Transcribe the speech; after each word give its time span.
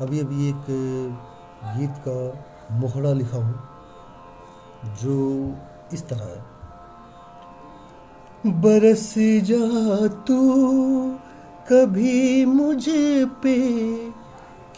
अभी 0.00 0.20
अभी 0.20 0.48
एक 0.48 0.64
गीत 1.64 1.94
का 2.08 2.44
मुखड़ा 2.76 3.12
लिखा 3.12 3.36
हूँ, 3.36 3.56
जो 5.02 5.16
इस 5.92 6.02
तरह 6.08 6.24
है। 6.24 6.40
बरस 8.60 9.14
जा 9.18 10.06
तू, 10.08 10.38
कभी 11.72 12.44
मुझे 12.44 13.26
पे 13.42 13.56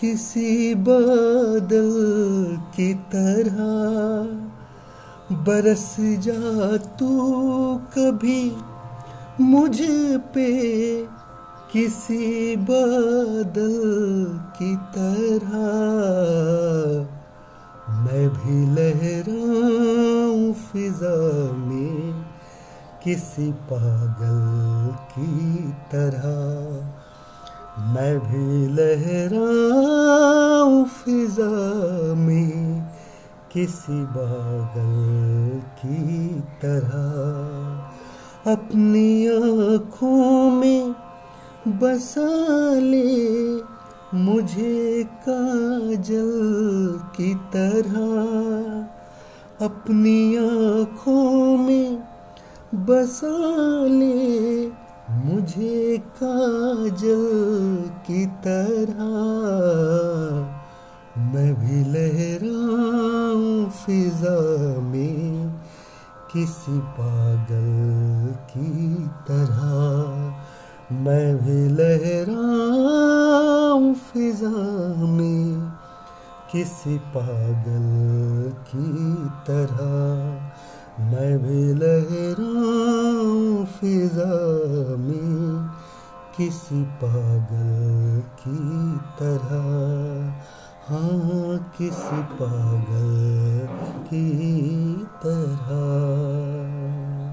किसी 0.00 0.74
बादल 0.74 1.93
की 2.77 2.95
तरह। 2.95 3.68
बरस 5.36 5.96
जा 6.00 6.77
तू, 6.77 7.11
कभी 7.98 8.57
मुझ 9.41 9.79
पे 10.34 10.48
किसी 11.73 12.57
बादल 12.57 14.41
की 14.59 14.77
तरह 14.77 15.52
मैं 17.94 18.29
भी 18.29 18.75
लहराऊं 18.75 20.53
फिजा 20.53 21.53
में 21.53 22.25
किसी 23.04 23.53
पागल 23.53 24.96
की 24.96 25.72
तरह। 25.93 27.03
मैं 27.79 28.18
भी 28.18 28.66
लहराऊं 28.66 30.85
फिजा 30.85 32.14
में 32.14 32.91
किसी 33.52 34.05
पागल 34.05 35.61
की 35.78 36.41
तरह। 36.62 37.02
अपनी 38.52 39.28
आँखों 39.28 40.50
में 40.50 41.02
बसा 41.69 42.75
ले 42.75 43.56
मुझे 44.14 45.08
काजल 45.28 46.30
की 47.16 47.34
तरह। 47.34 48.02
अपनी 49.66 50.36
आँखों 50.36 51.56
में 51.56 52.05
बसा 52.74 53.36
ले 53.86 54.66
मुझे 55.10 56.02
काजल 56.22 57.90
की 58.06 58.27
तरह। 58.27 59.12
मैं 61.33 61.55
भी 61.55 61.78
लहराऊं 61.92 63.70
फिजा 63.70 64.80
में 64.80 65.52
किसी 66.33 66.78
पागल 66.78 68.28
की 68.50 68.94
तरह। 69.28 69.61
मैं 70.92 71.36
भी 71.36 71.68
लहराऊं 71.68 73.94
फिजा 73.94 75.04
में 75.04 75.72
किसी 76.52 76.98
पागल 76.98 78.52
की 78.68 79.14
तरह। 79.46 81.04
मैं 81.04 81.38
भी 81.38 81.74
लहराऊं 81.74 83.64
फिजा 83.64 84.96
में 84.96 85.70
किसी 86.36 86.82
पागल 86.82 88.22
की 88.40 88.98
तरह। 89.18 90.34
हाँ 90.88 91.74
किसी 91.78 92.22
पागल 92.22 93.68
की 94.04 94.94
तरह। 95.27 95.68